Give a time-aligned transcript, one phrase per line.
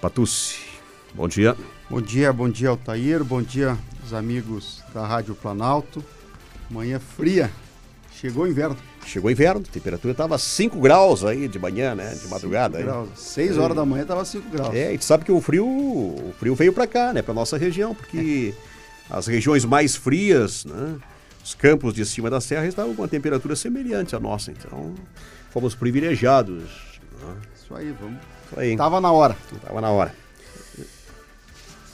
[0.00, 0.60] Patucci,
[1.12, 1.56] bom dia.
[1.90, 6.04] Bom dia, bom dia Altair, bom dia os amigos da Rádio Planalto.
[6.70, 7.50] Manhã fria,
[8.12, 8.76] chegou o inverno.
[9.04, 12.14] Chegou o inverno, a temperatura estava 5 graus aí de manhã, né?
[12.14, 12.78] De madrugada.
[13.16, 14.72] 6 horas da manhã estava 5 graus.
[14.72, 17.20] É, a gente sabe que o frio, o frio veio para cá, né?
[17.20, 18.54] Para nossa região, porque
[19.10, 19.16] é.
[19.16, 20.96] as regiões mais frias, né?
[21.42, 24.94] Os campos de cima da serra estavam com uma temperatura semelhante à nossa, então
[25.50, 26.62] fomos privilegiados.
[27.20, 27.36] Né?
[27.56, 28.37] Isso aí, vamos.
[28.56, 28.76] Aí.
[28.76, 29.36] Tava na hora.
[29.64, 30.14] Tava na hora.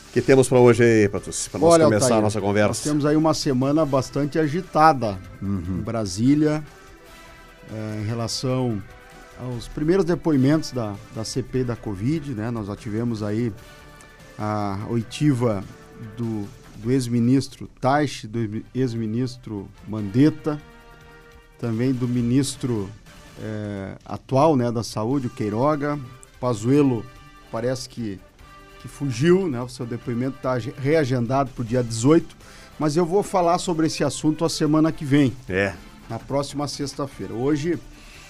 [0.08, 2.68] O que temos para hoje aí, para nós começar Altair, a nossa conversa?
[2.68, 5.62] Nós temos aí uma semana bastante agitada uhum.
[5.68, 6.62] em Brasília,
[7.72, 8.80] é, em relação
[9.40, 12.50] aos primeiros depoimentos da, da CP da Covid, né?
[12.50, 13.52] Nós já tivemos aí
[14.38, 15.64] a oitiva
[16.16, 20.60] do, do ex-ministro Taish, do ex-ministro Mandetta,
[21.58, 22.88] também do ministro
[23.40, 25.98] é, atual né, da Saúde, o Queiroga.
[26.40, 27.04] Pazuello
[27.50, 28.20] parece que,
[28.80, 29.60] que fugiu, né?
[29.60, 32.36] O seu depoimento está reagendado para o dia 18,
[32.78, 35.32] mas eu vou falar sobre esse assunto a semana que vem.
[35.48, 35.74] É
[36.08, 37.34] na próxima sexta-feira.
[37.34, 37.78] Hoje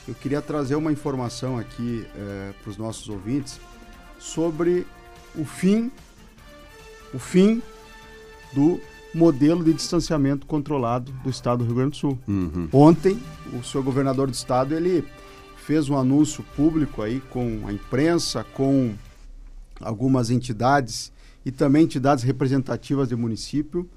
[0.06, 3.60] eu queria trazer uma informação aqui é, para os nossos ouvintes
[4.18, 4.86] sobre
[5.34, 5.90] o fim,
[7.12, 7.62] o fim
[8.52, 8.80] do
[9.14, 12.18] modelo de distanciamento controlado do Estado do Rio Grande do Sul.
[12.26, 12.68] Uhum.
[12.72, 13.20] Ontem,
[13.52, 15.04] o senhor governador do Estado ele
[15.64, 18.92] fez um anúncio público aí com a imprensa, com
[19.80, 21.10] algumas entidades
[21.44, 23.88] e também entidades representativas do município,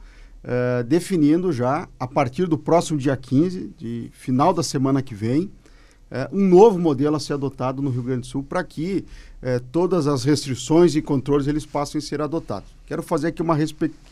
[0.44, 5.44] uh, definindo já, a partir do próximo dia 15, de final da semana que vem,
[5.44, 5.52] uh,
[6.32, 9.04] um novo modelo a ser adotado no Rio Grande do Sul para que
[9.42, 12.70] uh, todas as restrições e controles eles passem a ser adotados.
[12.86, 13.58] Quero fazer aqui uma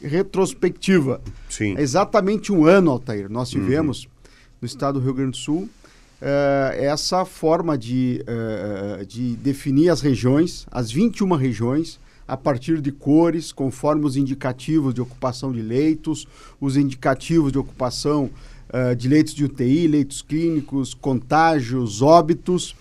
[0.02, 1.22] retrospectiva.
[1.50, 1.76] Sim.
[1.78, 3.62] É exatamente um ano, Altair, nós uhum.
[3.62, 4.10] tivemos uhum.
[4.62, 5.70] no estado do Rio Grande do Sul
[6.78, 8.24] essa forma de,
[9.08, 15.02] de definir as regiões, as 21 regiões, a partir de cores, conforme os indicativos de
[15.02, 16.28] ocupação de leitos,
[16.60, 18.32] os indicativos de ocupação
[18.70, 22.76] uh, de leitos de UTI, leitos clínicos, contágios, óbitos.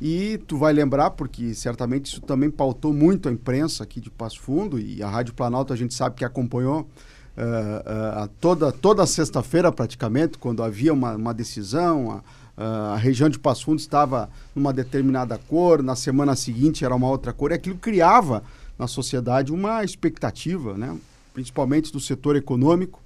[0.00, 4.40] E tu vai lembrar, porque certamente isso também pautou muito a imprensa aqui de Passo
[4.40, 9.70] Fundo e a Rádio Planalto a gente sabe que acompanhou uh, uh, toda, toda sexta-feira
[9.70, 12.20] praticamente, quando havia uma, uma decisão,
[12.56, 17.32] a região de Passo Fundo estava numa determinada cor, na semana seguinte era uma outra
[17.32, 18.42] cor, e aquilo criava
[18.78, 20.96] na sociedade uma expectativa, né?
[21.32, 23.00] principalmente do setor econômico,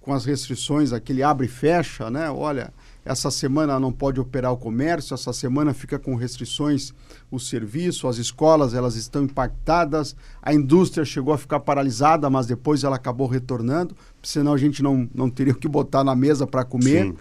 [0.00, 2.30] com as restrições, aquele abre e fecha, né?
[2.30, 2.72] Olha,
[3.04, 6.94] essa semana não pode operar o comércio, essa semana fica com restrições
[7.30, 12.84] o serviço, as escolas elas estão impactadas, a indústria chegou a ficar paralisada, mas depois
[12.84, 16.64] ela acabou retornando, senão a gente não, não teria o que botar na mesa para
[16.64, 17.04] comer.
[17.04, 17.16] Sim.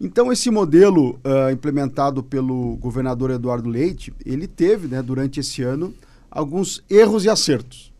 [0.00, 5.92] Então, esse modelo uh, implementado pelo governador Eduardo Leite, ele teve, né, durante esse ano,
[6.30, 7.92] alguns erros e acertos.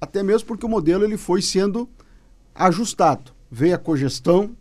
[0.00, 1.88] Até mesmo porque o modelo ele foi sendo
[2.54, 3.32] ajustado.
[3.50, 4.54] Veio a cogestão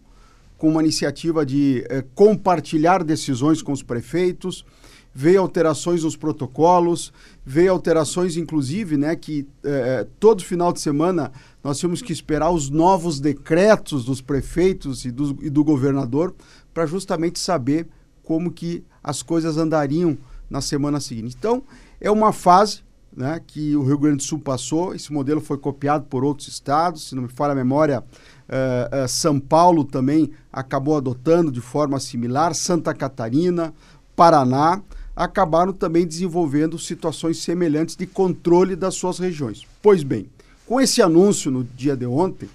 [0.57, 4.65] com uma iniciativa de eh, compartilhar decisões com os prefeitos,
[5.13, 7.11] veio alterações nos protocolos,
[7.45, 11.31] veio alterações, inclusive, né, que eh, todo final de semana
[11.61, 16.33] nós tínhamos que esperar os novos decretos dos prefeitos e do, e do governador
[16.73, 17.87] para justamente saber
[18.23, 20.17] como que as coisas andariam
[20.49, 21.35] na semana seguinte.
[21.37, 21.63] Então,
[21.99, 22.81] é uma fase
[23.15, 24.93] né, que o Rio Grande do Sul passou.
[24.95, 27.09] Esse modelo foi copiado por outros estados.
[27.09, 31.99] Se não me falha a memória, uh, uh, São Paulo também acabou adotando de forma
[31.99, 32.55] similar.
[32.55, 33.73] Santa Catarina,
[34.15, 34.81] Paraná
[35.15, 39.63] acabaram também desenvolvendo situações semelhantes de controle das suas regiões.
[39.81, 40.27] Pois bem,
[40.65, 42.49] com esse anúncio no dia de ontem,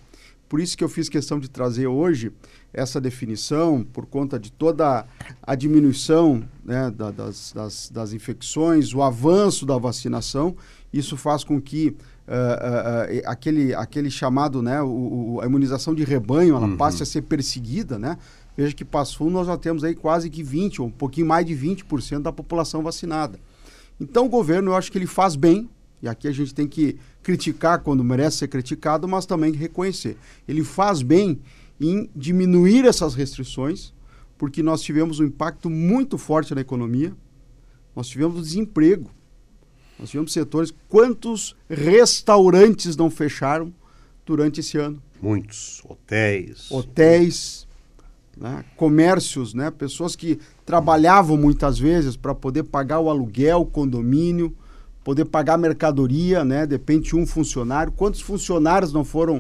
[0.48, 2.32] por isso que eu fiz questão de trazer hoje
[2.72, 5.06] essa definição, por conta de toda
[5.42, 10.56] a diminuição né, da, das, das, das, infecções, o avanço da vacinação,
[10.92, 15.94] isso faz com que uh, uh, uh, aquele, aquele chamado, né, o, o, a imunização
[15.94, 16.76] de rebanho, ela uhum.
[16.76, 18.16] passe a ser perseguida, né?
[18.56, 21.47] Veja que Passo Fundo nós já temos aí quase que 20, ou um pouquinho mais
[21.47, 23.38] de 20% da população vacinada.
[24.00, 25.70] Então o governo, eu acho que ele faz bem,
[26.03, 30.17] e aqui a gente tem que criticar quando merece ser criticado, mas também reconhecer.
[30.46, 31.40] Ele faz bem
[31.81, 33.93] em diminuir essas restrições,
[34.37, 37.14] porque nós tivemos um impacto muito forte na economia,
[37.94, 39.11] nós tivemos desemprego,
[39.99, 40.72] nós tivemos setores.
[40.88, 43.75] Quantos restaurantes não fecharam
[44.25, 45.02] durante esse ano?
[45.20, 45.82] Muitos.
[45.84, 46.70] Hotéis.
[46.70, 47.67] Hotéis,
[48.37, 48.64] né?
[48.76, 49.69] comércios, né?
[49.72, 54.56] pessoas que trabalhavam muitas vezes para poder pagar o aluguel, o condomínio,
[55.04, 56.66] poder pagar a mercadoria, né?
[56.66, 57.92] Depende de um funcionário.
[57.92, 59.38] Quantos funcionários não foram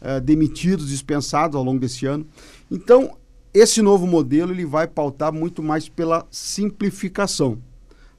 [0.00, 2.26] uh, demitidos, dispensados ao longo desse ano?
[2.70, 3.16] Então,
[3.52, 7.58] esse novo modelo ele vai pautar muito mais pela simplificação.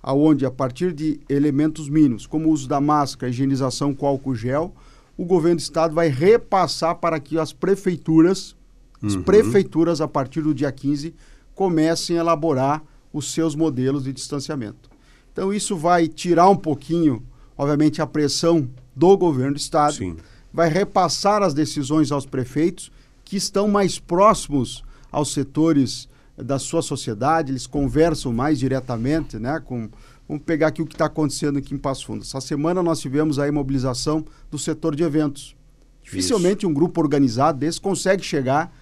[0.05, 4.73] aonde a partir de elementos mínimos, como o uso da máscara, higienização com álcool gel,
[5.17, 8.53] o governo do estado vai repassar para que as prefeituras,
[9.01, 9.07] uhum.
[9.07, 11.15] as prefeituras a partir do dia 15
[11.55, 12.83] comecem a elaborar
[13.13, 14.92] os seus modelos de distanciamento.
[15.33, 17.21] Então isso vai tirar um pouquinho,
[17.57, 20.15] obviamente, a pressão do governo do estado, Sim.
[20.53, 22.91] vai repassar as decisões aos prefeitos
[23.25, 26.07] que estão mais próximos aos setores
[26.37, 29.89] da sua sociedade, eles conversam mais diretamente, né, com
[30.27, 32.23] Vamos pegar aqui o que está acontecendo aqui em Passo Fundo.
[32.23, 35.55] Essa semana nós tivemos a mobilização do setor de eventos.
[36.01, 36.69] Dificilmente Isso.
[36.69, 38.73] um grupo organizado desse consegue chegar,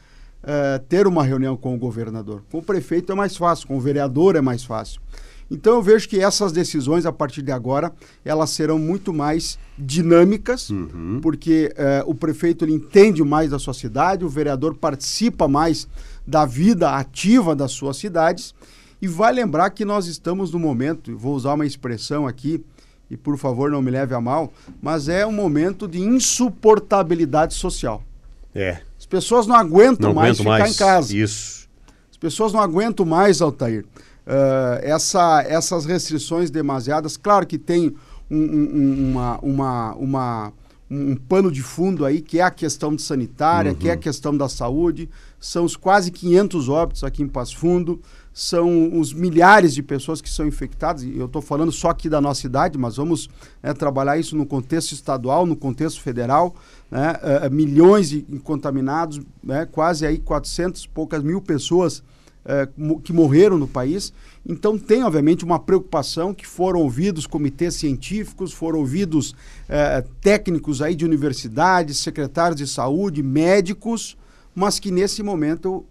[0.44, 2.44] uh, ter uma reunião com o governador.
[2.52, 5.02] Com o prefeito é mais fácil, com o vereador é mais fácil.
[5.52, 7.92] Então eu vejo que essas decisões, a partir de agora,
[8.24, 11.20] elas serão muito mais dinâmicas, uhum.
[11.22, 15.90] porque uh, o prefeito ele entende mais da sua cidade, o vereador participa mais
[16.26, 18.56] da vida ativa das suas cidades.
[19.02, 22.64] E vai lembrar que nós estamos no momento, vou usar uma expressão aqui,
[23.10, 28.02] e por favor não me leve a mal, mas é um momento de insuportabilidade social.
[28.56, 28.80] É.
[28.98, 30.76] As pessoas não aguentam não mais ficar mais.
[30.76, 31.18] em casa.
[31.18, 31.68] Isso.
[32.10, 33.84] As pessoas não aguentam mais, Altair.
[34.26, 37.94] Uh, essa, essas restrições demasiadas, claro que tem
[38.30, 40.54] um, um, uma, uma, uma,
[40.90, 43.78] um pano de fundo aí, que é a questão sanitária, uhum.
[43.78, 44.00] que é a uhum.
[44.00, 45.10] questão da saúde.
[45.40, 48.00] São os quase 500 óbitos aqui em Passo Fundo,
[48.34, 51.04] são os milhares de pessoas que são infectadas.
[51.04, 53.30] E eu estou falando só aqui da nossa cidade, mas vamos
[53.62, 56.56] né, trabalhar isso no contexto estadual, no contexto federal.
[56.90, 57.14] Né,
[57.48, 62.04] uh, milhões de contaminados, né, quase aí 400 poucas mil pessoas
[62.46, 64.14] uh, que morreram no país.
[64.48, 70.96] Então tem, obviamente, uma preocupação que foram ouvidos comitês científicos, foram ouvidos uh, técnicos aí
[70.96, 74.18] de universidades, secretários de saúde, médicos,
[74.56, 75.86] mas que nesse momento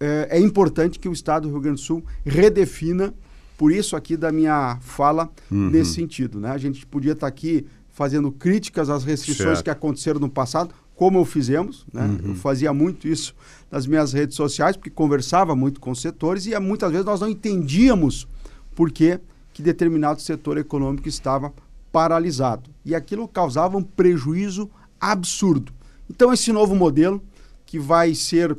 [0.00, 3.12] é, é, importante que o Estado do Rio Grande do Sul redefina,
[3.56, 5.70] por isso aqui da minha fala uhum.
[5.70, 6.38] nesse sentido.
[6.38, 6.50] Né?
[6.50, 9.64] A gente podia estar tá aqui fazendo críticas às restrições certo.
[9.64, 12.02] que aconteceram no passado, como fizemos, né?
[12.02, 12.30] Uhum.
[12.30, 13.32] Eu fazia muito isso
[13.70, 17.28] nas minhas redes sociais, porque conversava muito com os setores e muitas vezes nós não
[17.28, 18.26] entendíamos
[18.74, 19.20] por que,
[19.52, 21.54] que determinado setor econômico estava
[21.92, 22.68] paralisado.
[22.84, 24.68] E aquilo causava um prejuízo
[25.00, 25.72] absurdo.
[26.10, 27.22] Então, esse novo modelo,
[27.64, 28.58] que vai ser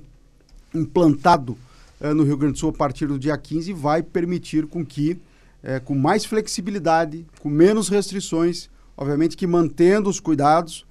[0.74, 1.58] implantado
[2.00, 5.20] uh, no Rio Grande do Sul a partir do dia 15 vai permitir com que,
[5.62, 10.88] uh, com mais flexibilidade, com menos restrições, obviamente que mantendo os cuidados,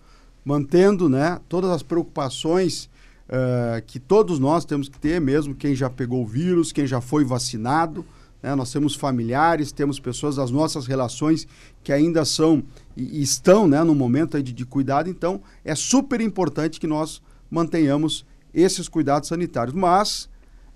[0.49, 2.89] mantendo né, todas as preocupações
[3.29, 7.03] uh, que todos nós temos que ter, mesmo quem já pegou o vírus, quem já
[7.03, 8.03] foi vacinado.
[8.43, 11.47] Né, nós temos familiares, temos pessoas das nossas relações
[11.85, 12.63] que ainda são
[12.97, 15.11] e, estão né, no momento de, de cuidado.
[15.11, 17.21] Então, é super importante que nós
[17.51, 18.25] mantenhamos
[18.55, 19.77] esses cuidados sanitários.
[19.77, 20.31] Mas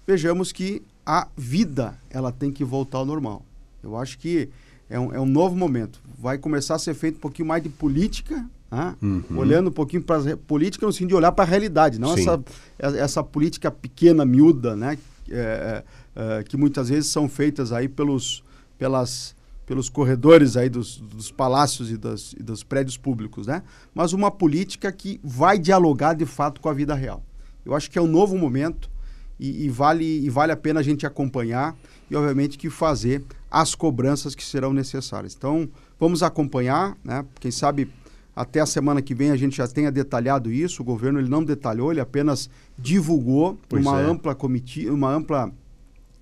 [0.07, 3.43] vejamos que a vida ela tem que voltar ao normal.
[3.83, 4.51] Eu acho que
[4.91, 5.99] é um, é um novo momento.
[6.19, 8.97] Vai começar a ser feito um pouquinho mais de política, né?
[9.03, 9.23] uhum.
[9.37, 12.43] olhando um pouquinho para a política no sentido de olhar para a realidade, não essa,
[12.79, 14.99] essa política pequena, miúda, né?
[15.31, 15.85] É,
[16.17, 18.43] é, é, que muitas vezes são feitas aí pelos,
[18.77, 23.63] pelas, pelos corredores aí dos, dos palácios e, das, e dos prédios públicos, né?
[23.95, 27.23] Mas uma política que vai dialogar de fato com a vida real.
[27.65, 28.91] Eu acho que é um novo momento
[29.39, 31.77] e, e, vale, e vale a pena a gente acompanhar
[32.11, 35.35] e, obviamente, que fazer as cobranças que serão necessárias.
[35.37, 35.69] Então,
[36.01, 37.25] vamos acompanhar, né?
[37.39, 37.89] Quem sabe
[38.35, 40.83] até a semana que vem a gente já tenha detalhado isso.
[40.83, 44.05] O governo ele não detalhou, ele apenas divulgou pois uma é.
[44.05, 45.53] ampla comitiva, uma ampla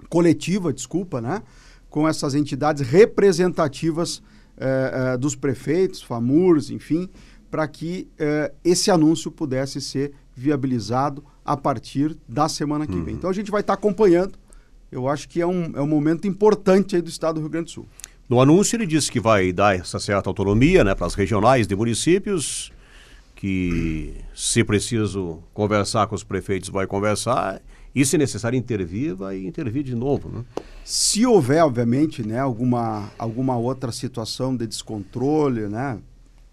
[0.09, 1.43] coletiva, desculpa, né?
[1.89, 4.23] Com essas entidades representativas
[4.57, 7.09] eh, eh, dos prefeitos, FAMURs, enfim,
[7.51, 13.05] para que eh, esse anúncio pudesse ser viabilizado a partir da semana que uhum.
[13.05, 13.15] vem.
[13.15, 14.39] Então a gente vai estar tá acompanhando.
[14.91, 17.67] Eu acho que é um, é um momento importante aí do estado do Rio Grande
[17.67, 17.89] do Sul.
[18.31, 21.75] No anúncio ele disse que vai dar essa certa autonomia né, para as regionais de
[21.75, 22.71] municípios,
[23.35, 27.61] que se preciso conversar com os prefeitos vai conversar
[27.93, 30.29] e se necessário intervir, vai intervir de novo.
[30.29, 30.45] Né?
[30.85, 35.99] Se houver, obviamente, né, alguma, alguma outra situação de descontrole, né,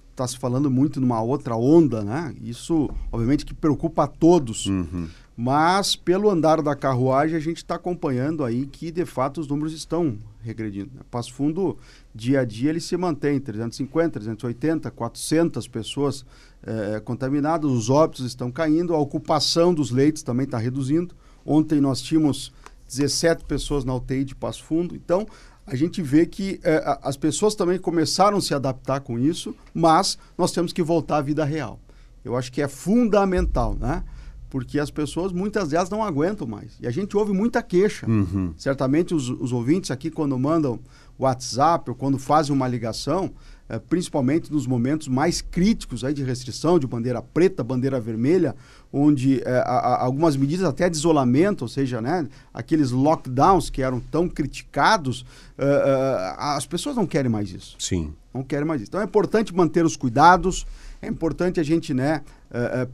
[0.10, 2.34] está se falando muito numa outra onda, né?
[2.42, 4.66] Isso, obviamente, que preocupa a todos.
[4.66, 5.08] Uhum.
[5.38, 9.74] Mas, pelo andar da carruagem, a gente está acompanhando aí que, de fato, os números
[9.74, 10.18] estão
[10.48, 10.92] regredindo.
[10.96, 11.02] Né?
[11.12, 11.78] Passo Fundo,
[12.16, 16.26] dia a dia, ele se mantém 350, 380, 400 pessoas
[16.64, 21.14] é, contaminadas, os óbitos estão caindo, a ocupação dos leitos também está reduzindo.
[21.46, 22.52] Ontem nós tínhamos
[22.88, 24.96] 17 pessoas na UTI de Passo Fundo.
[24.96, 25.28] Então,
[25.66, 30.18] a gente vê que é, as pessoas também começaram a se adaptar com isso, mas
[30.38, 31.80] nós temos que voltar à vida real.
[32.24, 34.04] Eu acho que é fundamental, né?
[34.50, 36.78] Porque as pessoas, muitas delas, não aguentam mais.
[36.80, 38.10] E a gente ouve muita queixa.
[38.10, 38.54] Uhum.
[38.58, 40.80] Certamente os, os ouvintes aqui, quando mandam
[41.20, 43.34] WhatsApp ou quando fazem uma ligação,
[43.70, 48.56] eh, principalmente nos momentos mais críticos aí de restrição, de bandeira preta, bandeira vermelha,
[48.92, 53.82] onde eh, a- a- algumas medidas até de isolamento, ou seja, né, aqueles lockdowns que
[53.82, 55.26] eram tão criticados,
[55.58, 58.14] eh, as pessoas não querem mais isso Sim.
[58.34, 58.90] não querem mais isso.
[58.90, 60.66] Então é importante manter os cuidados,
[61.02, 62.22] é importante a gente né,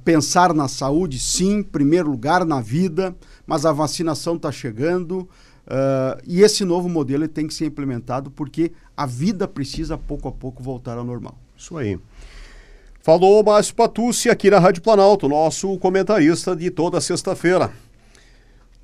[0.03, 3.15] pensar na saúde, sim, em primeiro lugar na vida,
[3.45, 5.29] mas a vacinação está chegando
[5.67, 10.31] eh, e esse novo modelo tem que ser implementado porque a vida precisa pouco a
[10.31, 11.37] pouco voltar ao normal.
[11.57, 11.99] Isso aí.
[13.01, 17.71] Falou Márcio Patucci aqui na Rádio Planalto, nosso comentarista de toda sexta-feira.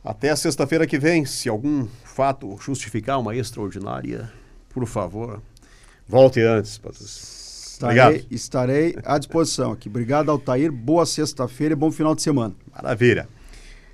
[0.04, 4.32] Até sexta-feira que vem, se algum fato justificar uma extraordinária,
[4.70, 5.42] por favor,
[6.08, 6.78] volte antes.
[6.78, 7.40] Patucci.
[7.80, 8.26] Estarei, Obrigado.
[8.30, 9.88] estarei à disposição aqui.
[9.88, 10.70] Obrigado, Altair.
[10.70, 12.54] Boa sexta-feira e bom final de semana.
[12.76, 13.28] Maravilha.